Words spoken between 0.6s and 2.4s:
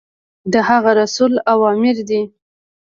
هغه رسول اوامر دي.